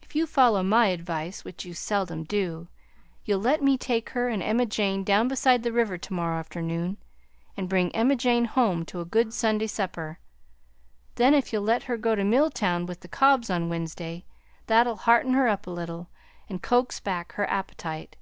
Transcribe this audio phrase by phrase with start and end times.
[0.00, 2.68] If you follow my advice, which you seldom do,
[3.26, 6.96] you'll let me take her and Emma Jane down beside the river to morrow afternoon
[7.54, 10.20] and bring Emma Jane home to a good Sunday supper.
[11.16, 14.24] Then if you'll let her go to Milltown with the Cobbs on Wednesday,
[14.68, 16.08] that'll hearten her up a little
[16.48, 18.16] and coax back her appetite.